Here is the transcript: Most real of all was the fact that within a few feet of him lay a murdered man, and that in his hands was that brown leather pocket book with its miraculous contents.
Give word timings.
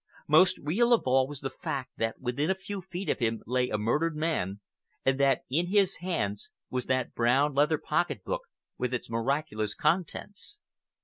Most 0.27 0.57
real 0.57 0.93
of 0.93 1.03
all 1.05 1.27
was 1.27 1.41
the 1.41 1.51
fact 1.51 1.91
that 1.97 2.19
within 2.19 2.49
a 2.49 2.55
few 2.55 2.81
feet 2.81 3.07
of 3.07 3.19
him 3.19 3.43
lay 3.45 3.69
a 3.69 3.77
murdered 3.77 4.15
man, 4.15 4.59
and 5.05 5.19
that 5.19 5.41
in 5.47 5.67
his 5.67 5.97
hands 5.97 6.49
was 6.71 6.85
that 6.87 7.13
brown 7.13 7.53
leather 7.53 7.77
pocket 7.77 8.23
book 8.23 8.41
with 8.79 8.95
its 8.95 9.11
miraculous 9.11 9.75
contents. 9.75 10.57